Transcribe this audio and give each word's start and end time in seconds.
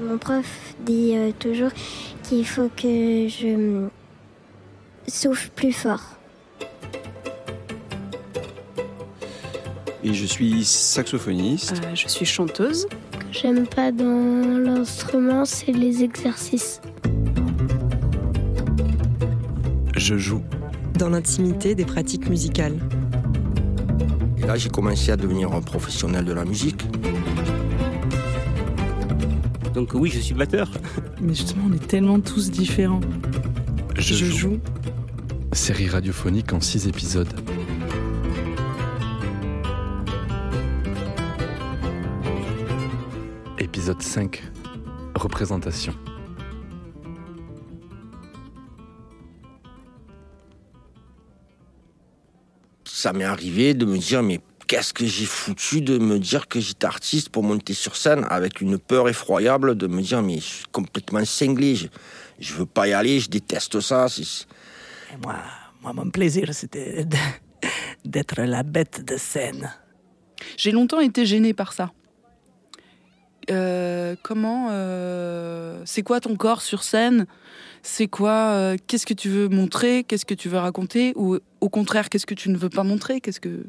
Mon 0.00 0.18
prof 0.18 0.74
dit 0.84 1.12
euh, 1.14 1.30
toujours 1.38 1.70
qu'il 2.24 2.44
faut 2.46 2.68
que 2.68 3.28
je 3.28 3.86
souffle 5.06 5.50
plus 5.54 5.72
fort. 5.72 6.02
Et 10.02 10.12
je 10.12 10.26
suis 10.26 10.64
saxophoniste. 10.64 11.80
Euh, 11.84 11.94
je 11.94 12.08
suis 12.08 12.26
chanteuse. 12.26 12.86
Ce 13.12 13.18
que 13.18 13.24
j'aime 13.32 13.66
pas 13.66 13.92
dans 13.92 14.58
l'instrument, 14.58 15.44
c'est 15.44 15.72
les 15.72 16.02
exercices. 16.02 16.80
Je 19.96 20.18
joue. 20.18 20.42
Dans 20.98 21.08
l'intimité 21.08 21.74
des 21.74 21.84
pratiques 21.84 22.28
musicales. 22.28 22.78
Et 24.38 24.46
là, 24.46 24.56
j'ai 24.56 24.68
commencé 24.68 25.10
à 25.12 25.16
devenir 25.16 25.52
un 25.52 25.62
professionnel 25.62 26.24
de 26.24 26.32
la 26.32 26.44
musique. 26.44 26.82
Donc 29.74 29.92
oui, 29.94 30.08
je 30.08 30.20
suis 30.20 30.34
batteur. 30.34 30.70
Mais 31.20 31.34
justement, 31.34 31.64
on 31.68 31.72
est 31.72 31.84
tellement 31.84 32.20
tous 32.20 32.50
différents. 32.50 33.00
Je, 33.96 34.14
joue. 34.24 34.60
Série 35.52 35.88
radiophonique 35.88 36.52
en 36.52 36.60
six 36.60 36.86
épisodes. 36.86 37.32
Épisode 43.58 44.00
5. 44.00 44.42
Représentation. 45.16 45.94
Ça 52.84 53.12
m'est 53.12 53.24
arrivé 53.24 53.74
de 53.74 53.84
me 53.84 53.98
dire, 53.98 54.22
mais 54.22 54.40
qu'est-ce 54.74 54.92
que 54.92 55.06
j'ai 55.06 55.24
foutu 55.24 55.82
de 55.82 55.98
me 55.98 56.18
dire 56.18 56.48
que 56.48 56.58
j'étais 56.58 56.86
artiste 56.86 57.28
pour 57.28 57.44
monter 57.44 57.74
sur 57.74 57.94
scène 57.94 58.26
avec 58.28 58.60
une 58.60 58.76
peur 58.76 59.08
effroyable 59.08 59.76
de 59.76 59.86
me 59.86 60.02
dire, 60.02 60.20
mais 60.20 60.38
je 60.38 60.46
suis 60.46 60.64
complètement 60.72 61.24
cinglé, 61.24 61.76
je, 61.76 61.86
je 62.40 62.54
veux 62.54 62.66
pas 62.66 62.88
y 62.88 62.92
aller, 62.92 63.20
je 63.20 63.30
déteste 63.30 63.78
ça. 63.78 64.06
Et 64.18 65.16
moi, 65.22 65.36
moi, 65.80 65.92
mon 65.92 66.10
plaisir, 66.10 66.52
c'était 66.52 67.06
d'être 68.04 68.42
la 68.42 68.64
bête 68.64 69.04
de 69.06 69.16
scène. 69.16 69.72
J'ai 70.56 70.72
longtemps 70.72 70.98
été 70.98 71.24
gênée 71.24 71.54
par 71.54 71.72
ça. 71.72 71.92
Euh, 73.52 74.16
comment 74.24 74.70
euh, 74.72 75.82
C'est 75.84 76.02
quoi 76.02 76.18
ton 76.18 76.34
corps 76.34 76.62
sur 76.62 76.82
scène? 76.82 77.26
C'est 77.84 78.08
quoi 78.08 78.54
euh, 78.54 78.76
Qu'est-ce 78.88 79.06
que 79.06 79.14
tu 79.14 79.28
veux 79.28 79.48
montrer? 79.48 80.02
Qu'est-ce 80.02 80.26
que 80.26 80.34
tu 80.34 80.48
veux 80.48 80.58
raconter? 80.58 81.12
Ou 81.14 81.38
au 81.60 81.68
contraire, 81.68 82.08
qu'est-ce 82.08 82.26
que 82.26 82.34
tu 82.34 82.48
ne 82.48 82.56
veux 82.56 82.70
pas 82.70 82.82
montrer? 82.82 83.20
Qu'est-ce 83.20 83.40
que 83.40 83.66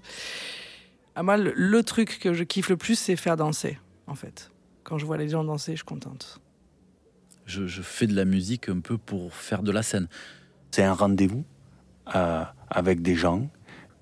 Ah, 1.15 1.23
moi, 1.23 1.37
le, 1.37 1.53
le 1.55 1.83
truc 1.83 2.19
que 2.19 2.33
je 2.33 2.43
kiffe 2.43 2.69
le 2.69 2.77
plus, 2.77 2.97
c'est 2.99 3.15
faire 3.15 3.37
danser, 3.37 3.79
en 4.07 4.15
fait. 4.15 4.51
Quand 4.83 4.97
je 4.97 5.05
vois 5.05 5.17
les 5.17 5.29
gens 5.29 5.43
danser, 5.43 5.71
je 5.71 5.77
suis 5.77 5.85
contente. 5.85 6.39
Je, 7.45 7.67
je 7.67 7.81
fais 7.81 8.07
de 8.07 8.15
la 8.15 8.25
musique 8.25 8.69
un 8.69 8.79
peu 8.79 8.97
pour 8.97 9.33
faire 9.33 9.63
de 9.63 9.71
la 9.71 9.81
scène. 9.83 10.07
C'est 10.71 10.83
un 10.83 10.93
rendez-vous 10.93 11.45
euh, 12.15 12.43
avec 12.69 13.01
des 13.01 13.15
gens, 13.15 13.47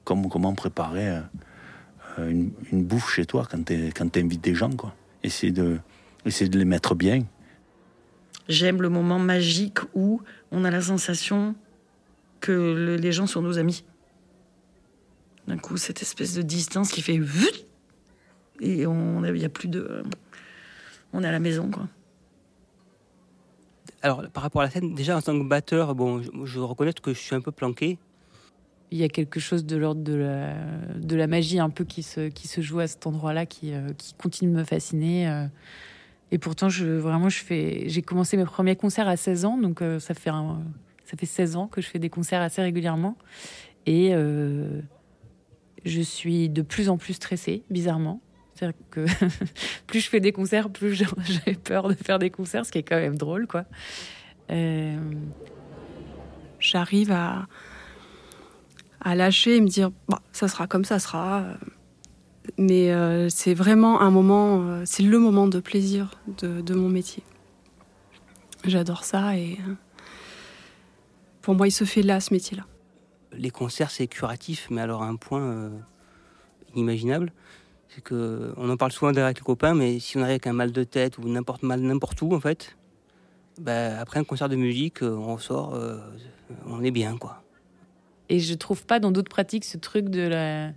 comme 0.05 0.27
comment 0.29 0.53
préparer 0.55 1.07
euh, 1.09 1.21
euh, 2.19 2.29
une, 2.29 2.51
une 2.71 2.83
bouffe 2.83 3.13
chez 3.13 3.25
toi 3.25 3.47
quand 3.49 3.63
tu 3.63 3.91
quand 3.95 4.17
invites 4.17 4.43
des 4.43 4.55
gens. 4.55 4.71
Quoi. 4.71 4.95
Essayer, 5.23 5.51
de, 5.51 5.77
essayer 6.25 6.49
de 6.49 6.57
les 6.57 6.65
mettre 6.65 6.95
bien. 6.95 7.23
J'aime 8.49 8.81
le 8.81 8.89
moment 8.89 9.19
magique 9.19 9.79
où 9.93 10.21
on 10.51 10.65
a 10.65 10.71
la 10.71 10.81
sensation 10.81 11.55
que 12.41 12.51
le- 12.51 12.95
les 12.97 13.11
gens 13.11 13.27
sont 13.27 13.41
nos 13.41 13.57
amis. 13.57 13.85
D'un 15.47 15.57
coup, 15.57 15.77
cette 15.77 16.01
espèce 16.01 16.33
de 16.35 16.41
distance 16.41 16.91
qui 16.91 17.01
fait 17.01 17.19
et 18.61 18.85
on 18.87 19.25
il 19.25 19.37
y 19.37 19.45
a 19.45 19.49
plus 19.49 19.67
de 19.67 20.03
on 21.11 21.23
est 21.23 21.27
à 21.27 21.31
la 21.31 21.39
maison 21.39 21.69
quoi. 21.69 21.87
Alors, 24.01 24.27
par 24.29 24.43
rapport 24.43 24.61
à 24.61 24.65
la 24.65 24.69
scène, 24.71 24.93
déjà 24.95 25.15
en 25.17 25.21
tant 25.21 25.37
que 25.37 25.47
batteur, 25.47 25.95
bon, 25.95 26.21
je, 26.21 26.29
je 26.43 26.55
dois 26.59 26.67
reconnaître 26.67 27.01
que 27.01 27.13
je 27.13 27.19
suis 27.19 27.35
un 27.35 27.41
peu 27.41 27.51
planqué. 27.51 27.97
Il 28.91 28.97
y 28.97 29.03
a 29.03 29.07
quelque 29.09 29.39
chose 29.39 29.65
de 29.65 29.77
l'ordre 29.77 30.01
de 30.03 30.13
la, 30.13 30.55
de 30.95 31.15
la 31.15 31.25
magie 31.25 31.59
un 31.59 31.69
peu 31.69 31.83
qui 31.85 32.03
se, 32.03 32.27
qui 32.27 32.47
se 32.47 32.59
joue 32.61 32.79
à 32.79 32.87
cet 32.87 33.07
endroit-là, 33.07 33.45
qui, 33.45 33.73
euh, 33.73 33.89
qui 33.97 34.13
continue 34.13 34.51
de 34.51 34.57
me 34.57 34.63
fasciner. 34.65 35.29
euh. 35.29 35.45
Et 36.31 36.37
pourtant, 36.37 36.67
je, 36.67 36.85
vraiment, 36.85 37.29
je 37.29 37.41
fais, 37.43 37.85
j'ai 37.87 38.01
commencé 38.01 38.35
mes 38.37 38.45
premiers 38.45 38.75
concerts 38.75 39.07
à 39.07 39.15
16 39.17 39.45
ans, 39.45 39.57
donc 39.57 39.81
euh, 39.81 39.99
ça, 39.99 40.13
fait 40.13 40.29
un- 40.31 40.61
ça 41.05 41.15
fait 41.17 41.25
16 41.25 41.55
ans 41.55 41.67
que 41.67 41.79
je 41.81 41.87
fais 41.87 41.99
des 41.99 42.09
concerts 42.09 42.41
assez 42.41 42.61
régulièrement. 42.61 43.15
Et 43.85 44.09
euh, 44.13 44.81
je 45.85 46.01
suis 46.01 46.49
de 46.49 46.61
plus 46.61 46.89
en 46.89 46.97
plus 46.97 47.13
stressée, 47.13 47.63
bizarrement. 47.69 48.21
C'est-à-dire 48.55 48.77
que 48.91 49.05
plus 49.87 49.99
je 49.99 50.09
fais 50.09 50.19
des 50.19 50.31
concerts, 50.31 50.69
plus 50.69 50.93
j'ai 51.45 51.55
peur 51.55 51.89
de 51.89 51.93
faire 51.93 52.19
des 52.19 52.29
concerts, 52.29 52.65
ce 52.65 52.71
qui 52.71 52.79
est 52.79 52.83
quand 52.83 52.99
même 52.99 53.17
drôle, 53.17 53.47
quoi. 53.47 53.65
Euh, 54.51 54.97
j'arrive 56.59 57.11
à, 57.11 57.47
à 59.01 59.15
lâcher 59.15 59.57
et 59.57 59.61
me 59.61 59.67
dire 59.67 59.91
bah, 60.07 60.21
ça 60.31 60.47
sera 60.47 60.67
comme 60.67 60.85
ça 60.85 60.99
sera. 60.99 61.45
Mais 62.57 62.91
euh, 62.91 63.29
c'est 63.29 63.53
vraiment 63.53 64.01
un 64.01 64.11
moment, 64.11 64.61
euh, 64.61 64.83
c'est 64.85 65.03
le 65.03 65.17
moment 65.17 65.47
de 65.47 65.59
plaisir 65.59 66.19
de, 66.39 66.61
de 66.61 66.73
mon 66.73 66.89
métier. 66.89 67.23
J'adore 68.65 69.03
ça 69.03 69.37
et 69.37 69.57
pour 71.41 71.55
moi, 71.55 71.67
il 71.67 71.71
se 71.71 71.83
fait 71.83 72.01
là, 72.01 72.19
ce 72.21 72.33
métier-là. 72.33 72.65
Les 73.37 73.49
concerts, 73.49 73.91
c'est 73.91 74.07
curatif, 74.07 74.67
mais 74.69 74.81
alors 74.81 75.03
à 75.03 75.07
un 75.07 75.15
point 75.15 75.41
euh, 75.41 75.69
inimaginable. 76.75 77.31
C'est 77.89 78.01
que 78.01 78.53
on 78.57 78.69
en 78.69 78.77
parle 78.77 78.91
souvent 78.91 79.15
avec 79.15 79.37
les 79.37 79.43
copains, 79.43 79.75
mais 79.75 79.99
si 79.99 80.17
on 80.17 80.21
arrive 80.21 80.31
avec 80.31 80.47
un 80.47 80.53
mal 80.53 80.71
de 80.71 80.83
tête 80.83 81.17
ou 81.17 81.27
n'importe 81.27 81.63
mal 81.63 81.79
n'importe 81.81 82.21
où, 82.21 82.33
en 82.33 82.39
fait, 82.39 82.75
bah, 83.59 83.99
après 83.99 84.19
un 84.19 84.23
concert 84.23 84.49
de 84.49 84.55
musique, 84.55 85.03
euh, 85.03 85.15
on 85.15 85.35
ressort, 85.35 85.75
euh, 85.75 85.97
on 86.65 86.83
est 86.83 86.91
bien, 86.91 87.17
quoi. 87.17 87.43
Et 88.29 88.39
je 88.39 88.53
trouve 88.53 88.85
pas 88.85 88.99
dans 88.99 89.11
d'autres 89.11 89.29
pratiques 89.29 89.65
ce 89.65 89.77
truc 89.77 90.09
de, 90.09 90.21
la, 90.21 90.71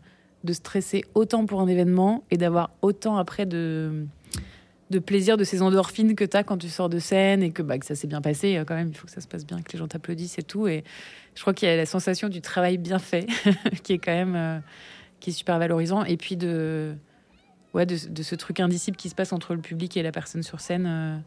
de 0.45 0.53
stresser 0.53 1.05
autant 1.15 1.47
pour 1.47 1.61
un 1.61 1.69
événement 1.69 2.25
et 2.31 2.37
d'avoir 2.37 2.71
autant 2.83 3.17
après 3.17 3.47
de, 3.47 4.07
de 4.91 4.99
plaisir 4.99 5.37
de 5.37 5.45
ces 5.45 5.63
endorphines 5.63 6.15
que 6.15 6.25
tu 6.25 6.37
as 6.37 6.45
quand 6.45 6.59
tu 6.59 6.69
sors 6.69 6.89
de 6.89 6.99
scène 6.99 7.43
et 7.43 7.51
que, 7.51 7.63
bah, 7.63 7.79
que 7.79 7.87
ça 7.87 7.95
s'est 7.95 8.07
bien 8.07 8.21
passé 8.21 8.57
euh, 8.57 8.65
quand 8.65 8.75
même. 8.75 8.89
Il 8.89 8.97
faut 8.97 9.07
que 9.07 9.13
ça 9.13 9.21
se 9.21 9.29
passe 9.29 9.45
bien, 9.45 9.61
que 9.61 9.73
les 9.73 9.79
gens 9.79 9.89
t'applaudissent 9.89 10.39
et 10.39 10.43
tout. 10.43 10.69
Et 10.69 10.85
je 11.35 11.41
crois 11.41 11.55
qu'il 11.55 11.69
y 11.69 11.71
a 11.71 11.77
la 11.77 11.87
sensation 11.87 12.29
du 12.29 12.41
travail 12.41 12.79
bien 12.79 12.99
fait 12.99 13.27
qui 13.83 13.95
est 13.95 13.99
quand 13.99 14.13
même 14.13 14.37
euh, 14.37 14.59
qui 15.19 15.31
est 15.31 15.33
super 15.33 15.59
valorisant. 15.59 16.05
Et 16.05 16.17
puis 16.17 16.37
de, 16.37 16.95
ouais, 17.75 17.87
de, 17.87 17.97
ce 17.97 18.35
truc 18.37 18.61
indicible 18.61 18.97
qui 18.97 19.09
se 19.09 19.15
passe 19.15 19.33
entre 19.33 19.55
le 19.55 19.61
public 19.61 19.97
et 19.97 20.03
la 20.03 20.13
personne 20.13 20.43
sur 20.43 20.61
scène. 20.61 21.23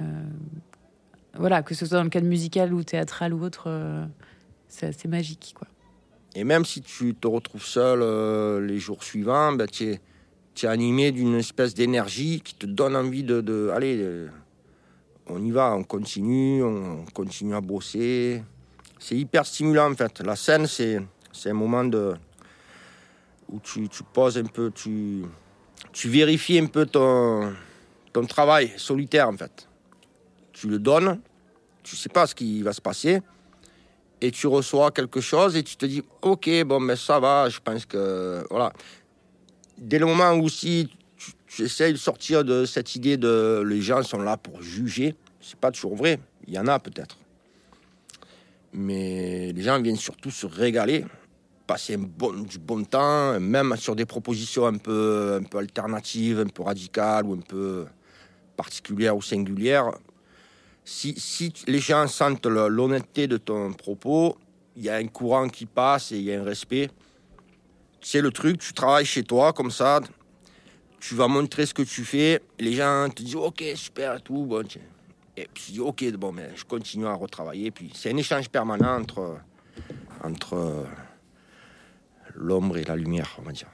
euh, 0.00 0.04
voilà, 1.34 1.62
que 1.62 1.74
ce 1.74 1.86
soit 1.86 1.98
dans 1.98 2.04
le 2.04 2.10
cadre 2.10 2.26
musical 2.26 2.72
ou 2.74 2.82
théâtral 2.82 3.32
ou 3.32 3.42
autre, 3.42 4.06
c'est 4.68 4.86
assez 4.86 5.08
magique, 5.08 5.54
quoi. 5.56 5.66
Et 6.34 6.44
même 6.44 6.66
si 6.66 6.82
tu 6.82 7.14
te 7.14 7.26
retrouves 7.26 7.64
seul 7.64 8.66
les 8.66 8.78
jours 8.78 9.02
suivants, 9.02 9.52
ben, 9.52 9.66
tu 9.66 9.84
es, 9.84 10.00
tu 10.54 10.66
es 10.66 10.68
animé 10.68 11.12
d'une 11.12 11.34
espèce 11.36 11.74
d'énergie 11.74 12.40
qui 12.40 12.54
te 12.54 12.66
donne 12.66 12.96
envie 12.96 13.22
de... 13.22 13.70
allez, 13.74 14.28
on 15.26 15.42
y 15.42 15.50
va, 15.50 15.74
on 15.74 15.84
continue, 15.84 16.62
on 16.62 17.04
continue 17.14 17.54
à 17.54 17.60
bosser. 17.60 18.42
C'est 18.98 19.16
hyper 19.16 19.46
stimulant 19.46 19.90
en 19.90 19.94
fait. 19.94 20.20
La 20.20 20.36
scène, 20.36 20.66
c'est, 20.66 21.00
c'est 21.32 21.50
un 21.50 21.54
moment 21.54 21.84
où 23.48 23.60
tu, 23.60 23.88
tu 23.88 24.02
poses 24.02 24.38
un 24.38 24.44
peu, 24.44 24.70
tu, 24.70 25.22
tu 25.92 26.08
vérifies 26.08 26.58
un 26.58 26.66
peu 26.66 26.86
ton, 26.86 27.54
ton 28.12 28.26
travail 28.26 28.72
solitaire 28.76 29.28
en 29.28 29.36
fait. 29.36 29.68
Tu 30.52 30.68
le 30.68 30.78
donnes, 30.78 31.20
tu 31.82 31.96
sais 31.96 32.08
pas 32.08 32.26
ce 32.26 32.34
qui 32.34 32.62
va 32.62 32.72
se 32.72 32.80
passer 32.80 33.20
et 34.20 34.30
tu 34.30 34.46
reçois 34.46 34.92
quelque 34.92 35.20
chose 35.20 35.56
et 35.56 35.62
tu 35.64 35.76
te 35.76 35.84
dis 35.84 36.02
ok 36.22 36.64
bon 36.64 36.78
mais 36.78 36.94
ça 36.94 37.18
va 37.18 37.48
je 37.48 37.58
pense 37.58 37.84
que 37.84 38.46
voilà 38.50 38.72
dès 39.82 39.98
le 39.98 40.06
moment 40.06 40.32
où 40.32 40.48
si 40.48 40.88
tu, 41.46 41.62
essayes 41.64 41.92
de 41.92 41.98
sortir 41.98 42.44
de 42.44 42.64
cette 42.64 42.96
idée 42.96 43.16
de 43.16 43.62
les 43.66 43.82
gens 43.82 44.02
sont 44.02 44.22
là 44.22 44.36
pour 44.36 44.62
juger 44.62 45.14
c'est 45.42 45.58
pas 45.58 45.70
toujours 45.70 45.96
vrai. 45.96 46.20
Il 46.46 46.54
y 46.54 46.58
en 46.58 46.66
a 46.68 46.78
peut-être. 46.78 47.18
Mais 48.72 49.52
les 49.52 49.62
gens 49.62 49.80
viennent 49.82 49.96
surtout 49.96 50.30
se 50.30 50.46
régaler 50.46 51.04
passer 51.66 51.94
un 51.94 51.98
bon, 51.98 52.32
du 52.32 52.58
bon 52.58 52.82
temps 52.84 53.38
même 53.38 53.76
sur 53.76 53.94
des 53.94 54.04
propositions 54.04 54.66
un 54.66 54.78
peu 54.78 55.38
un 55.40 55.44
peu 55.44 55.58
alternatives 55.58 56.40
un 56.40 56.48
peu 56.48 56.64
radicales 56.64 57.24
ou 57.24 57.34
un 57.34 57.40
peu 57.40 57.86
particulières 58.56 59.16
ou 59.16 59.22
singulières. 59.22 59.92
Si, 60.84 61.14
si 61.16 61.52
les 61.68 61.78
gens 61.78 62.08
sentent 62.08 62.46
l'honnêteté 62.46 63.28
de 63.28 63.36
ton 63.36 63.72
propos, 63.72 64.36
il 64.76 64.82
y 64.82 64.88
a 64.88 64.96
un 64.96 65.06
courant 65.06 65.48
qui 65.48 65.66
passe 65.66 66.12
et 66.12 66.18
il 66.18 66.24
y 66.24 66.32
a 66.32 66.40
un 66.40 66.44
respect. 66.44 66.90
C'est 68.02 68.20
le 68.20 68.30
truc, 68.30 68.58
tu 68.58 68.72
travailles 68.72 69.06
chez 69.06 69.22
toi 69.22 69.52
comme 69.52 69.70
ça, 69.70 70.00
tu 71.00 71.14
vas 71.14 71.28
montrer 71.28 71.66
ce 71.66 71.72
que 71.72 71.82
tu 71.82 72.04
fais, 72.04 72.42
les 72.58 72.74
gens 72.74 73.08
te 73.08 73.22
disent 73.22 73.36
ok, 73.36 73.62
super 73.76 74.16
et 74.16 74.20
tout. 74.20 74.44
Bon, 74.44 74.64
et 75.36 75.48
puis 75.52 75.64
tu 75.66 75.72
dis 75.72 75.80
ok, 75.80 76.12
bon, 76.12 76.32
mais 76.32 76.50
je 76.54 76.64
continue 76.64 77.06
à 77.06 77.14
retravailler. 77.14 77.70
Puis 77.70 77.90
c'est 77.94 78.12
un 78.12 78.16
échange 78.16 78.48
permanent 78.48 79.00
entre, 79.00 79.38
entre 80.22 80.54
euh, 80.54 80.84
l'ombre 82.34 82.76
et 82.76 82.84
la 82.84 82.96
lumière, 82.96 83.36
on 83.38 83.42
va 83.42 83.52
dire. 83.52 83.68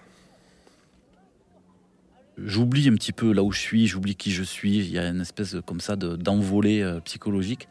j'oublie 2.36 2.88
un 2.88 2.94
petit 2.94 3.12
peu 3.12 3.32
là 3.32 3.42
où 3.42 3.50
je 3.50 3.60
suis, 3.60 3.86
j'oublie 3.86 4.14
qui 4.14 4.30
je 4.30 4.44
suis. 4.44 4.78
Il 4.78 4.90
y 4.90 4.98
a 4.98 5.08
une 5.08 5.20
espèce 5.20 5.56
comme 5.66 5.80
ça 5.80 5.96
d'envolée 5.96 6.82
euh, 6.82 7.00
psychologique. 7.00 7.68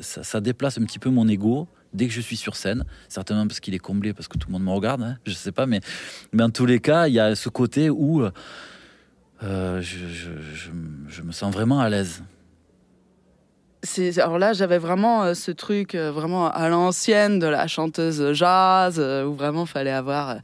Ça, 0.00 0.40
déplace 0.40 0.78
un 0.78 0.84
petit 0.84 0.98
peu 0.98 1.10
mon 1.10 1.28
ego 1.28 1.68
dès 1.92 2.06
que 2.06 2.12
je 2.12 2.20
suis 2.20 2.36
sur 2.36 2.56
scène. 2.56 2.84
Certainement 3.08 3.46
parce 3.46 3.60
qu'il 3.60 3.74
est 3.74 3.78
comblé, 3.78 4.12
parce 4.12 4.28
que 4.28 4.38
tout 4.38 4.48
le 4.48 4.52
monde 4.52 4.64
me 4.64 4.70
regarde, 4.70 5.02
hein, 5.02 5.16
je 5.26 5.32
sais 5.32 5.52
pas, 5.52 5.66
mais, 5.66 5.80
mais 6.32 6.42
en 6.42 6.50
tous 6.50 6.66
les 6.66 6.80
cas, 6.80 7.08
il 7.08 7.14
y 7.14 7.20
a 7.20 7.34
ce 7.34 7.48
côté 7.48 7.90
où 7.90 8.24
euh, 9.42 9.80
je, 9.80 11.22
me 11.22 11.32
sens 11.32 11.52
vraiment 11.52 11.80
à 11.80 11.88
l'aise 11.88 12.22
alors 14.18 14.38
là 14.38 14.52
j'avais 14.52 14.78
vraiment 14.78 15.24
euh, 15.24 15.34
ce 15.34 15.50
truc 15.50 15.94
euh, 15.94 16.12
vraiment 16.12 16.48
à 16.50 16.68
l'ancienne 16.68 17.38
de 17.38 17.46
la 17.46 17.66
chanteuse 17.66 18.32
jazz 18.32 18.96
euh, 18.98 19.24
où 19.24 19.34
vraiment 19.34 19.66
fallait 19.66 19.90
avoir 19.90 20.36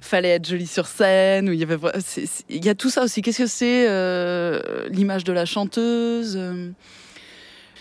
fallait 0.00 0.30
être 0.30 0.48
jolie 0.48 0.66
sur 0.66 0.86
scène 0.86 1.50
où 1.50 1.52
il 1.52 1.58
y 1.58 1.62
avait 1.62 1.76
il 2.48 2.64
y 2.64 2.68
a 2.68 2.74
tout 2.74 2.88
ça 2.88 3.02
aussi 3.02 3.20
qu'est-ce 3.20 3.42
que 3.42 3.46
c'est 3.46 4.88
l'image 4.90 5.24
de 5.24 5.32
la 5.32 5.44
chanteuse 5.44 6.38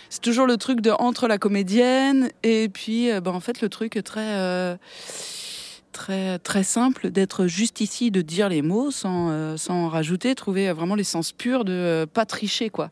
c'est 0.10 0.22
toujours 0.22 0.48
le 0.48 0.58
truc 0.58 0.82
de 0.82 0.92
entre 0.92 1.28
la 1.28 1.38
comédienne 1.38 2.30
et 2.44 2.70
puis 2.70 3.10
ben, 3.22 3.32
en 3.32 3.40
fait 3.40 3.62
le 3.62 3.70
truc 3.70 4.00
très 4.04 4.78
très 5.92 6.40
très 6.40 6.64
simple 6.64 7.10
d'être 7.10 7.48
juste 7.48 7.82
ici 7.82 8.12
de 8.12 8.22
dire 8.22 8.50
les 8.50 8.62
mots 8.62 8.92
sans 8.92 9.58
sans 9.58 9.90
rajouter 9.90 10.36
trouver 10.36 10.72
vraiment 10.72 10.96
l'essence 10.96 11.32
pure 11.32 11.66
de 11.66 12.06
pas 12.14 12.26
tricher 12.26 12.70
quoi 12.70 12.92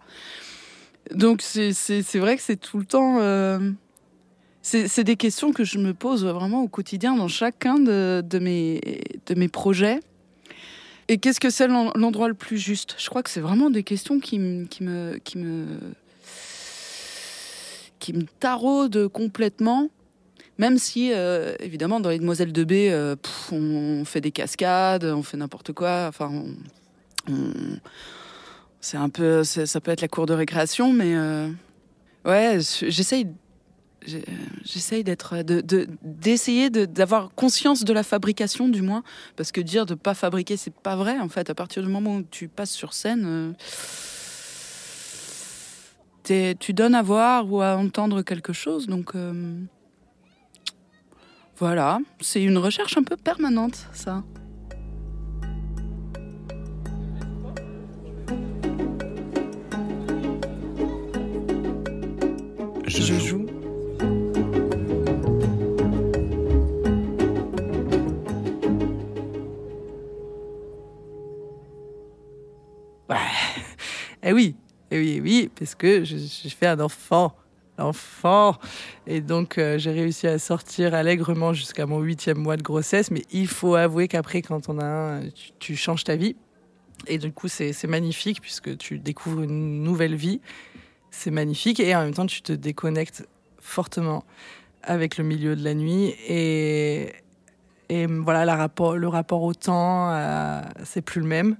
donc 1.14 1.42
c'est 1.42 1.72
vrai 2.16 2.36
que 2.36 2.42
c'est 2.42 2.58
tout 2.58 2.78
le 2.78 2.86
temps... 2.86 3.20
Euh, 3.20 3.72
c'est 4.62 5.04
des 5.04 5.16
questions 5.16 5.54
que 5.54 5.64
je 5.64 5.78
me 5.78 5.94
pose 5.94 6.26
vraiment 6.26 6.64
au 6.64 6.68
quotidien 6.68 7.16
dans 7.16 7.28
chacun 7.28 7.78
de, 7.78 8.24
de, 8.28 8.40
mes, 8.40 8.82
de 9.28 9.36
mes 9.36 9.48
projets. 9.48 10.00
Et 11.08 11.20
qu'est-ce 11.20 11.40
que 11.40 11.52
c'est 11.52 11.68
l'endroit 11.68 12.28
le 12.28 12.34
plus 12.34 12.58
juste? 12.58 12.96
Je 12.98 13.08
crois 13.08 13.22
que 13.22 13.30
c'est 13.30 13.42
vraiment 13.42 13.70
des 13.70 13.84
questions 13.84 14.20
qui, 14.20 14.40
me, 14.40 14.66
qui, 14.66 14.84
me, 15.38 15.70
qui 18.06 18.14
me 18.14 18.26
taraudent 18.40 19.08
complètement. 19.08 19.90
Même 20.60 20.78
si, 20.78 21.12
euh, 21.12 21.56
évidemment, 21.60 22.00
dans 22.00 22.12
Les 22.12 22.20
Demoiselles 22.20 22.54
de 22.54 22.64
B, 22.64 22.74
euh, 22.74 23.16
on, 23.52 24.06
fait 24.06 24.22
des 24.22 24.32
cascades, 24.32 25.04
on 25.06 25.24
fait 25.24 25.38
n'importe 25.38 25.74
quoi. 25.74 26.06
Enfin, 26.08 26.44
c'est 28.80 28.98
un 28.98 29.10
peu, 29.10 29.44
ça 29.44 29.82
peut 29.82 29.90
être 29.90 30.02
la 30.02 30.08
cour 30.08 30.28
de 30.28 30.36
récréation, 30.36 30.94
mais 30.94 31.16
euh, 31.16 31.50
ouais, 32.26 32.60
j'essaye, 32.60 33.28
j'essaye 34.64 35.04
d'être, 35.04 35.42
d'essayer 36.04 36.70
d'avoir 36.70 37.32
conscience 37.34 37.84
de 37.84 37.92
la 37.92 38.04
fabrication 38.04 38.70
du 38.70 38.84
moins, 38.84 39.04
parce 39.36 39.52
que 39.52 39.62
dire 39.62 39.88
de 39.88 39.96
pas 39.96 40.14
fabriquer, 40.14 40.58
c'est 40.58 40.74
pas 40.74 40.96
vrai 40.96 41.18
en 41.18 41.28
fait. 41.28 41.50
À 41.50 41.56
partir 41.56 41.82
du 41.82 41.90
moment 41.90 42.18
où 42.18 42.24
tu 42.30 42.50
passes 42.50 42.72
sur 42.72 42.94
scène, 42.94 43.56
tu 46.26 46.74
donnes 46.74 46.96
à 46.96 47.02
voir 47.02 47.52
ou 47.52 47.62
à 47.62 47.78
entendre 47.78 48.22
quelque 48.22 48.54
chose, 48.54 48.88
donc. 48.88 49.16
Euh, 49.16 49.62
voilà, 51.58 52.00
c'est 52.20 52.44
une 52.44 52.58
recherche 52.58 52.98
un 52.98 53.04
peu 53.04 53.16
permanente, 53.16 53.88
ça. 53.94 54.24
Je, 62.88 63.14
joue. 63.14 63.46
Eh 74.28 74.34
oui, 74.34 74.56
eh 74.96 75.00
oui, 75.00 75.22
oui, 75.22 75.52
parce 75.58 75.76
que 75.76 76.04
je, 76.04 76.16
fais 76.50 76.68
un 76.68 76.80
enfant, 76.80 77.36
enfant, 77.78 78.58
et 79.06 79.22
donc 79.22 79.58
euh, 79.58 79.78
j'ai 79.78 79.92
réussi 79.92 80.28
à 80.28 80.40
sortir 80.40 80.94
allègrement 80.94 81.54
jusqu'à 81.54 81.86
mon 81.86 82.00
huitième 82.00 82.38
mois 82.38 82.58
de 82.58 82.64
grossesse. 82.64 83.12
Mais 83.12 83.24
il 83.32 83.48
faut 83.48 83.76
avouer 83.76 84.08
qu'après, 84.08 84.42
quand 84.42 84.70
on 84.70 84.80
a 84.80 84.86
un, 84.86 85.22
tu 85.60 85.76
changes 85.76 86.04
ta 86.04 86.16
vie, 86.16 86.36
et 87.08 87.18
du 87.18 87.32
coup 87.32 87.48
c'est 87.48 87.88
magnifique 87.88 88.42
puisque 88.42 88.78
tu 88.78 89.00
découvres 89.00 89.44
une 89.44 89.84
nouvelle 89.84 90.16
vie. 90.16 90.42
C'est 91.12 91.32
magnifique. 91.32 91.80
Et 91.80 91.96
en 91.96 92.04
même 92.04 92.14
temps 92.14 92.26
tu 92.26 92.42
te 92.42 92.54
déconnectes 92.54 93.28
fortement 93.60 94.24
avec 94.84 95.18
le 95.18 95.24
milieu 95.24 95.56
de 95.56 95.64
la 95.64 95.74
nuit. 95.74 96.16
Et, 96.28 97.14
et 97.90 98.08
voilà 98.08 98.46
le 98.46 99.08
rapport 99.08 99.44
au 99.44 99.54
temps 99.54 100.12
euh, 100.12 100.62
c'est 100.84 101.02
plus 101.02 101.22
le 101.22 101.28
même 101.28 101.58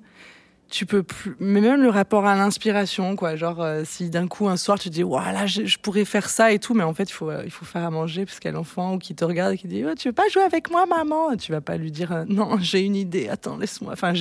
tu 0.76 0.86
peux 0.86 1.04
plus 1.04 1.38
mais 1.40 1.62
même 1.62 1.82
le 1.82 1.88
rapport 1.88 2.26
à 2.26 2.36
l'inspiration 2.36 3.16
quoi. 3.16 3.38
Genre 3.38 3.62
euh, 3.62 3.84
si 3.86 4.10
d'un 4.10 4.28
coup 4.28 4.50
un 4.50 4.58
soir 4.58 4.78
tu 4.78 4.90
te 4.90 4.94
dis 4.94 5.04
voilà 5.04 5.46
je, 5.46 5.66
je, 5.66 5.78
pourrais 5.78 6.04
faire 6.04 6.30
ça 6.30 6.52
et 6.52 6.60
tout 6.60 6.74
mais 6.74 6.84
en 6.84 6.94
fait 6.94 7.10
il 7.10 7.14
faut 7.14 7.32
il 7.46 7.50
faut 7.50 7.64
faire 7.64 7.86
à 7.86 7.90
manger 7.90 8.26
parce 8.26 8.40
qu'il 8.40 8.52
y 8.52 8.54
a 8.54 8.58
l'enfant 8.58 8.96
ou 8.96 8.98
qui 8.98 9.16
te 9.16 9.24
regarde 9.24 9.54
et 9.54 9.58
qui 9.58 9.70
dit 9.70 9.86
oh, 9.90 9.96
tu 9.98 10.10
veux 10.10 10.14
pas 10.14 10.28
jouer 10.28 10.44
avec 10.44 10.70
moi 10.70 10.86
maman? 10.86 11.38
Tu 11.38 11.54
vas 11.54 11.62
pas 11.62 11.78
lui 11.78 11.92
dire 11.92 12.12
euh, 12.12 12.26
non 12.28 12.58
j'ai 12.60 12.82
une 12.82 12.98
idée 12.98 13.30
attends 13.30 13.56
laisse-moi. 13.56 13.94
Enfin 13.94 14.14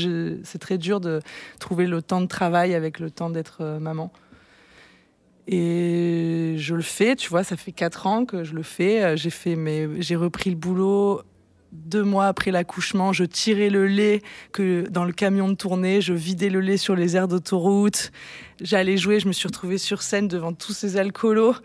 c'est 0.45 0.59
très 0.61 0.79
dur 0.79 1.01
de 1.01 1.21
trouver 1.59 1.89
le 1.89 2.03
temps 2.03 2.21
de 2.21 2.27
travail 2.27 2.75
avec 2.77 3.01
le 3.01 3.11
temps 3.11 3.31
d'être 3.31 3.65
maman. 3.81 4.13
Et 5.47 6.55
je 6.57 6.75
le 6.75 6.83
fais, 6.83 7.17
tu 7.17 7.29
vois, 7.29 7.45
ça 7.45 7.57
fait 7.57 7.73
quatre 7.73 8.07
ans 8.07 8.25
que 8.25 8.45
je 8.45 8.55
le 8.55 8.63
fais. 8.63 9.03
Euh, 9.05 9.17
j'ai 9.17 9.31
fait, 9.31 9.57
mais 9.57 10.01
j'ai 10.01 10.17
repris 10.17 10.51
le 10.51 10.57
boulot 10.57 11.23
deux 11.75 12.03
mois 12.03 12.27
après 12.27 12.51
l'accouchement. 12.51 13.13
Je 13.13 13.25
tirais 13.25 13.69
le 13.69 13.87
lait 13.87 14.23
que 14.53 14.87
dans 14.89 15.05
le 15.05 15.13
camion 15.13 15.49
de 15.49 15.55
tournée, 15.55 16.01
je 16.01 16.13
vidais 16.15 16.49
le 16.49 16.61
lait 16.61 16.77
sur 16.77 16.97
les 16.97 17.17
aires 17.17 17.29
d'autoroute. 17.29 18.13
J'allais 18.61 18.97
jouer, 18.97 19.21
je 19.21 19.27
me 19.27 19.33
suis 19.33 19.49
retrouvée 19.49 19.79
sur 19.79 20.03
scène 20.03 20.29
devant 20.29 20.53
tous 20.53 20.73
ces 20.73 20.97
alcoolos. 20.97 21.57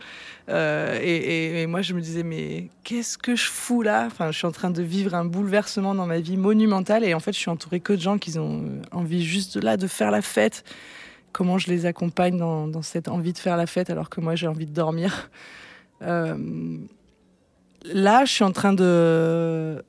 Euh, 0.49 0.99
et, 1.01 1.67
moi, 1.67 1.81
je 1.81 1.93
me 1.93 2.01
disais, 2.01 2.23
mais 2.23 2.69
qu'est-ce 2.83 3.17
que 3.17 3.35
je 3.35 3.45
fous 3.45 3.83
là? 3.83 4.05
Enfin, 4.07 4.31
je 4.31 4.37
suis 4.37 4.47
en 4.47 4.51
train 4.51 4.71
de 4.71 4.81
vivre 4.81 5.13
un 5.13 5.25
bouleversement 5.25 5.93
dans 5.93 6.07
ma 6.07 6.19
vie 6.19 6.37
monumental. 6.37 7.03
Et 7.03 7.13
en 7.13 7.19
fait, 7.19 7.33
je 7.33 7.39
suis 7.39 7.51
entourée 7.51 7.79
que 7.79 7.93
de 7.93 8.01
gens 8.01 8.17
qui 8.17 8.37
ont 8.39 8.81
envie 8.91 9.23
juste 9.23 9.55
là 9.55 9.77
de 9.77 9.87
faire 9.87 10.11
la 10.11 10.21
fête 10.21 10.63
comment 11.31 11.59
je 11.59 11.69
les 11.69 11.85
accompagne 11.85 12.37
dans, 12.37 12.81
cette 12.81 13.07
envie 13.07 13.33
de 13.33 13.37
faire 13.37 13.55
la 13.55 13.67
fête 13.67 13.91
alors 13.91 14.09
que 14.09 14.19
moi 14.19 14.33
j'ai 14.33 14.47
envie 14.47 14.65
de 14.65 14.73
dormir? 14.73 15.29
Euh, 16.01 16.35
là, 17.83 18.25
je 18.25 18.31
suis 18.31 18.43
en 18.43 18.51
train 18.51 18.73
de, 18.73 19.83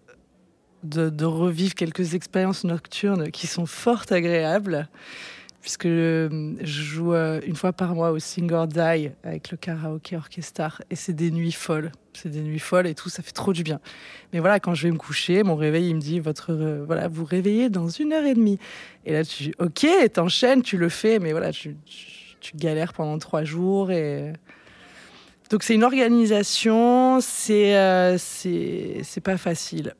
de, 0.83 1.25
revivre 1.25 1.75
quelques 1.75 2.15
expériences 2.15 2.65
nocturnes 2.65 3.31
qui 3.31 3.47
sont 3.47 3.67
fort 3.67 4.05
agréables, 4.11 4.89
puisque 5.61 5.87
je, 5.87 6.57
joue 6.63 7.13
euh, 7.13 7.41
une 7.47 7.57
fois 7.57 7.73
par 7.73 7.95
mois 7.95 8.11
au 8.11 8.19
Sing 8.19 8.51
or 8.53 8.67
Die 8.67 9.11
avec 9.25 9.51
le 9.51 9.57
karaoke 9.57 10.15
orchestra, 10.15 10.73
et 10.91 10.97
c'est 10.97 11.13
des 11.13 11.31
nuits 11.31 11.53
folles. 11.53 11.93
C'est 12.15 12.31
des 12.31 12.41
nuits 12.41 12.59
folles 12.59 12.87
et 12.87 12.95
tout, 12.95 13.09
ça 13.09 13.23
fait 13.23 13.33
trop 13.33 13.53
du 13.53 13.63
bien. 13.63 13.81
Mais 14.33 14.41
voilà, 14.41 14.59
quand 14.59 14.75
je 14.75 14.85
vais 14.85 14.93
me 14.93 14.99
coucher, 14.99 15.43
mon 15.43 15.57
réveil, 15.57 15.91
il 15.91 15.97
me 15.97 16.01
dit, 16.01 16.19
votre, 16.19 16.53
euh, 16.53 16.83
voilà, 16.85 17.09
vous 17.09 17.25
réveillez 17.25 17.69
dans 17.69 17.89
une 17.89 18.13
heure 18.13 18.25
et 18.25 18.35
demie. 18.35 18.59
Et 19.05 19.13
là, 19.13 19.25
tu 19.25 19.45
dis, 19.45 19.53
ok, 19.59 19.87
t'enchaînes, 20.13 20.63
tu 20.63 20.77
le 20.77 20.89
fais, 20.89 21.19
mais 21.19 21.33
voilà, 21.33 21.53
tu, 21.53 21.77
tu, 22.41 22.57
galères 22.57 22.93
pendant 22.95 23.19
trois 23.19 23.45
jours 23.45 23.91
et. 23.91 24.33
Donc 25.51 25.65
c'est 25.65 25.75
une 25.75 25.83
organisation, 25.83 27.21
c'est 27.21 27.77
euh, 27.77 28.19
c'est 28.19 29.21
pas 29.23 29.37
facile. 29.37 29.95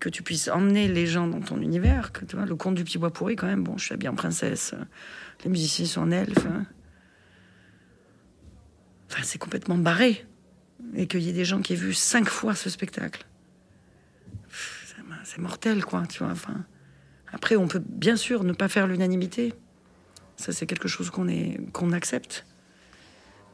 Que 0.00 0.08
tu 0.08 0.22
puisses 0.22 0.48
emmener 0.48 0.88
les 0.88 1.06
gens 1.06 1.28
dans 1.28 1.40
ton 1.40 1.60
univers, 1.60 2.12
que 2.12 2.24
tu 2.24 2.36
vois, 2.36 2.46
le 2.46 2.56
conte 2.56 2.74
du 2.74 2.84
petit 2.84 2.98
bois 2.98 3.12
pourri 3.12 3.36
quand 3.36 3.46
même, 3.46 3.62
bon, 3.62 3.76
je 3.76 3.84
suis 3.84 3.96
bien 3.96 4.14
princesse, 4.14 4.74
les 5.44 5.50
musiciens 5.50 5.84
sont 5.84 6.00
en 6.00 6.10
elfe. 6.10 6.46
Hein. 6.46 6.64
Enfin, 9.10 9.22
c'est 9.22 9.38
complètement 9.38 9.76
barré. 9.76 10.24
Et 10.94 11.06
qu'il 11.06 11.20
y 11.20 11.28
ait 11.28 11.34
des 11.34 11.44
gens 11.44 11.60
qui 11.60 11.74
aient 11.74 11.76
vu 11.76 11.92
cinq 11.92 12.28
fois 12.28 12.54
ce 12.54 12.70
spectacle. 12.70 13.26
C'est 15.24 15.38
mortel, 15.38 15.84
quoi, 15.84 16.06
tu 16.06 16.20
vois. 16.24 16.32
Enfin. 16.32 16.64
Après, 17.32 17.56
on 17.56 17.68
peut 17.68 17.82
bien 17.86 18.16
sûr 18.16 18.42
ne 18.42 18.52
pas 18.52 18.68
faire 18.68 18.86
l'unanimité. 18.86 19.54
Ça, 20.36 20.52
c'est 20.52 20.66
quelque 20.66 20.88
chose 20.88 21.10
qu'on 21.10 21.28
qu'on 21.72 21.92
accepte. 21.92 22.46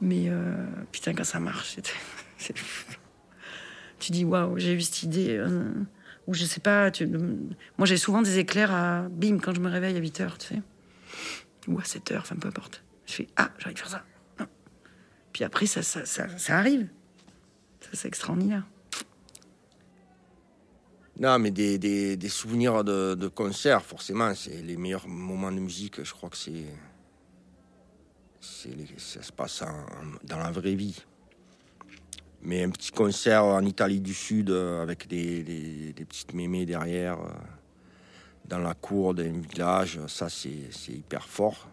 Mais 0.00 0.26
euh, 0.28 0.66
putain, 0.92 1.14
quand 1.14 1.24
ça 1.24 1.40
marche, 1.40 1.76
tu 3.98 4.12
dis 4.12 4.24
waouh, 4.24 4.58
j'ai 4.58 4.74
eu 4.74 4.80
cette 4.80 5.02
idée. 5.02 5.36
Euh, 5.36 5.70
ou 6.26 6.34
je 6.34 6.44
sais 6.44 6.60
pas. 6.60 6.90
Tu... 6.90 7.06
Moi, 7.06 7.86
j'ai 7.86 7.96
souvent 7.96 8.22
des 8.22 8.38
éclairs 8.38 8.72
à 8.72 9.08
bim 9.08 9.38
quand 9.38 9.54
je 9.54 9.60
me 9.60 9.68
réveille 9.68 9.96
à 9.96 10.00
8 10.00 10.20
heures, 10.20 10.38
tu 10.38 10.48
sais. 10.48 10.62
Ou 11.68 11.78
à 11.78 11.84
7 11.84 12.12
heures, 12.12 12.22
enfin 12.22 12.36
peu 12.36 12.48
importe. 12.48 12.82
Je 13.06 13.12
fais 13.12 13.28
ah, 13.36 13.50
envie 13.64 13.74
de 13.74 13.78
faire 13.78 13.88
ça. 13.88 14.04
Puis 15.32 15.44
après, 15.44 15.66
ça, 15.66 15.82
ça, 15.82 16.06
ça, 16.06 16.56
arrive. 16.56 16.88
C'est 17.92 18.08
extraordinaire. 18.08 18.66
Non, 21.18 21.38
mais 21.38 21.50
des, 21.50 21.78
des, 21.78 22.28
souvenirs 22.28 22.84
de, 22.84 23.14
de 23.14 23.28
concert, 23.28 23.82
forcément, 23.82 24.34
c'est 24.34 24.62
les 24.62 24.76
meilleurs 24.76 25.08
moments 25.08 25.52
de 25.52 25.58
musique. 25.58 26.02
Je 26.02 26.12
crois 26.12 26.30
que 26.30 26.36
c'est. 26.36 26.64
Ça 28.40 29.22
se 29.22 29.32
passe 29.32 29.62
dans 30.24 30.38
la 30.38 30.50
vraie 30.50 30.74
vie. 30.74 31.04
Mais 32.42 32.62
un 32.62 32.70
petit 32.70 32.92
concert 32.92 33.44
en 33.44 33.64
Italie 33.64 34.00
du 34.00 34.14
Sud 34.14 34.50
euh, 34.50 34.82
avec 34.82 35.08
des, 35.08 35.94
petites 36.08 36.34
mémés 36.34 36.66
derrière, 36.66 37.18
euh, 37.20 37.28
dans 38.44 38.58
la 38.58 38.74
cour 38.74 39.14
d'un 39.14 39.40
village, 39.40 39.98
ça 40.06 40.28
c'est 40.28 40.92
hyper 40.92 41.26
fort. 41.26 41.68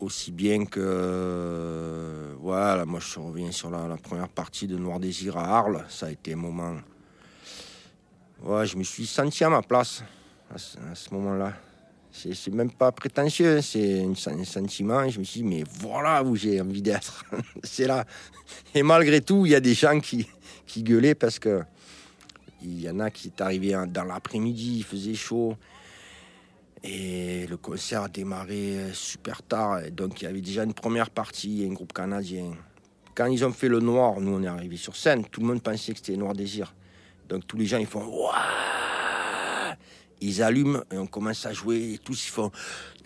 Aussi 0.00 0.32
bien 0.32 0.64
que, 0.64 2.34
voilà, 2.40 2.86
moi 2.86 3.00
je 3.00 3.20
reviens 3.20 3.52
sur 3.52 3.70
la, 3.70 3.96
première 3.98 4.28
partie 4.28 4.66
de 4.66 4.76
Noir 4.76 4.98
Désir 4.98 5.36
à 5.36 5.58
Arles, 5.58 5.84
ça 5.88 6.06
a 6.06 6.10
été 6.10 6.32
un 6.32 6.36
moment. 6.36 6.76
Ouais, 8.42 8.66
je 8.66 8.76
me 8.76 8.82
suis 8.82 9.06
senti 9.06 9.44
à 9.44 9.50
ma 9.50 9.62
place 9.62 10.02
à 10.52 10.58
ce, 10.58 11.14
moment-là. 11.14 11.52
C'est 12.12 12.52
même 12.52 12.70
pas 12.70 12.92
prétentieux, 12.92 13.60
c'est 13.60 14.02
un, 14.02 14.44
sentiment. 14.44 15.08
Je 15.08 15.20
me 15.20 15.24
suis 15.24 15.42
dit, 15.42 15.46
mais 15.46 15.64
voilà 15.80 16.22
où 16.22 16.36
j'ai 16.36 16.60
envie 16.60 16.82
d'être. 16.82 17.24
c'est 17.62 17.86
là. 17.86 18.04
Et 18.74 18.82
malgré 18.82 19.20
tout, 19.20 19.46
il 19.46 19.52
y 19.52 19.54
a 19.54 19.60
des 19.60 19.74
gens 19.74 19.98
qui, 20.00 20.26
qui 20.66 20.82
gueulaient 20.82 21.14
parce 21.14 21.38
que 21.38 21.62
il 22.62 22.80
y 22.80 22.90
en 22.90 23.00
a 23.00 23.10
qui 23.10 23.28
est 23.28 23.40
arrivé 23.40 23.76
dans 23.88 24.04
l'après-midi, 24.04 24.78
il 24.78 24.84
faisait 24.84 25.14
chaud. 25.14 25.56
Et 26.82 27.46
le 27.46 27.56
concert 27.56 28.02
a 28.02 28.08
démarré 28.08 28.78
euh, 28.78 28.92
super 28.92 29.42
tard. 29.42 29.82
donc 29.92 30.22
il 30.22 30.24
y 30.24 30.28
avait 30.28 30.40
déjà 30.40 30.64
une 30.64 30.72
première 30.72 31.10
partie, 31.10 31.66
un 31.68 31.74
groupe 31.74 31.92
canadien. 31.92 32.52
Quand 33.14 33.26
ils 33.26 33.44
ont 33.44 33.52
fait 33.52 33.68
le 33.68 33.80
noir, 33.80 34.18
nous 34.20 34.34
on 34.34 34.42
est 34.42 34.46
arrivé 34.46 34.76
sur 34.76 34.96
scène, 34.96 35.24
tout 35.26 35.40
le 35.40 35.46
monde 35.46 35.62
pensait 35.62 35.92
que 35.92 35.98
c'était 35.98 36.16
Noir 36.16 36.32
Désir. 36.32 36.74
Donc 37.28 37.46
tous 37.46 37.58
les 37.58 37.66
gens 37.66 37.78
ils 37.78 37.86
font 37.86 38.04
Waouh 38.04 38.79
Ils 40.20 40.42
allument 40.42 40.82
et 40.92 40.98
on 40.98 41.06
commence 41.06 41.46
à 41.46 41.52
jouer 41.52 41.94
et 41.94 41.98
tous 41.98 42.26
ils 42.26 42.30
font 42.30 42.50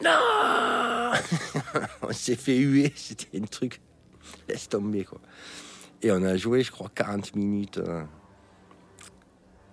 Non 0.02 1.12
On 2.02 2.12
s'est 2.12 2.36
fait 2.36 2.56
huer, 2.56 2.92
c'était 2.96 3.38
un 3.38 3.44
truc. 3.44 3.80
Laisse 4.48 4.68
tomber 4.68 5.04
quoi. 5.04 5.20
Et 6.02 6.10
on 6.10 6.22
a 6.22 6.36
joué, 6.36 6.62
je 6.62 6.70
crois, 6.70 6.90
40 6.94 7.34
minutes. 7.36 7.78
Euh, 7.78 8.04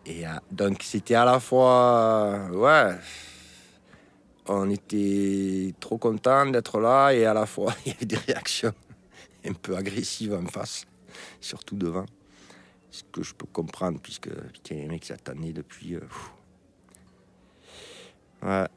et 0.05 0.25
euh, 0.25 0.31
donc 0.51 0.81
c'était 0.83 1.15
à 1.15 1.25
la 1.25 1.39
fois, 1.39 2.47
ouais, 2.51 2.95
on 4.47 4.69
était 4.69 5.73
trop 5.79 5.97
content 5.97 6.45
d'être 6.47 6.79
là 6.79 7.11
et 7.11 7.25
à 7.25 7.33
la 7.33 7.45
fois 7.45 7.73
il 7.85 7.91
y 7.91 7.95
avait 7.95 8.05
des 8.05 8.17
réactions 8.17 8.73
un 9.45 9.53
peu 9.53 9.75
agressives 9.75 10.33
en 10.33 10.45
face, 10.47 10.85
surtout 11.39 11.75
devant. 11.75 12.05
Ce 12.91 13.03
que 13.03 13.23
je 13.23 13.33
peux 13.33 13.45
comprendre 13.45 13.99
puisque 14.01 14.29
putain, 14.29 14.75
les 14.75 14.87
mecs 14.87 15.05
s'attendaient 15.05 15.53
depuis. 15.53 15.95
Euh, 15.95 16.01
ouais, 18.43 18.67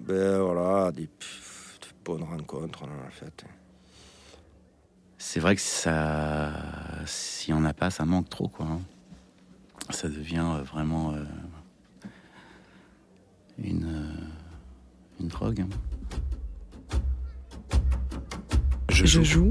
ben 0.00 0.38
voilà, 0.40 0.92
des, 0.92 1.08
bonnes 2.04 2.24
rencontres 2.24 2.82
on 2.82 2.86
en 2.86 3.06
a 3.06 3.10
fait. 3.10 3.44
C'est 5.18 5.38
vrai 5.38 5.54
que 5.54 5.60
ça, 5.60 6.50
si 7.06 7.52
on 7.52 7.60
n'a 7.60 7.74
pas, 7.74 7.90
ça 7.90 8.04
manque 8.04 8.28
trop 8.28 8.48
quoi. 8.48 8.66
Hein 8.66 8.80
ça 9.90 10.08
devient 10.08 10.44
euh, 10.44 10.62
vraiment 10.62 11.12
euh, 11.12 11.24
une, 13.58 13.84
euh, 13.84 15.20
une 15.20 15.28
drogue. 15.28 15.62
Hein. 15.62 16.98
Je, 18.88 19.22
joue. 19.22 19.50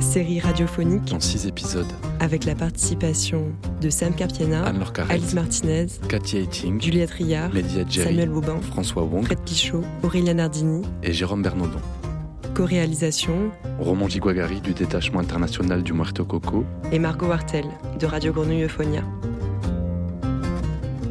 Série 0.00 0.38
radiophonique 0.38 1.12
en 1.12 1.20
six 1.20 1.46
épisodes 1.46 1.92
avec 2.24 2.46
la 2.46 2.54
participation 2.54 3.52
de 3.82 3.90
Sam 3.90 4.14
Carpiena, 4.14 4.72
Alice 5.10 5.34
Martinez, 5.34 5.88
Katia 6.08 6.40
Etting, 6.40 6.80
Juliette 6.80 7.10
Rillard, 7.10 7.50
Samuel 7.90 8.30
Bobin, 8.30 8.62
François 8.62 9.02
Wong, 9.02 9.26
Fred 9.26 9.40
Pichot, 9.40 9.82
Aurélien 10.02 10.32
Nardini 10.32 10.80
et 11.02 11.12
Jérôme 11.12 11.42
Bernaudon. 11.42 11.80
Co-réalisation 12.54 13.50
Roman 13.78 14.08
Giguagari 14.08 14.62
du 14.62 14.72
détachement 14.72 15.20
international 15.20 15.82
du 15.82 15.92
Muerto 15.92 16.24
Coco 16.24 16.64
et 16.92 16.98
Margot 16.98 17.26
Wartel 17.26 17.66
de 18.00 18.06
Radio 18.06 18.32
Grenouille 18.32 18.62
Euphonia. 18.62 19.02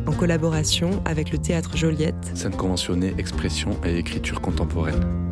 En 0.07 0.13
collaboration 0.13 0.89
avec 1.05 1.31
le 1.31 1.37
Théâtre 1.37 1.77
Joliette, 1.77 2.31
scène 2.33 2.55
conventionnée, 2.55 3.13
expression 3.19 3.77
et 3.85 3.97
écriture 3.97 4.41
contemporaine. 4.41 5.22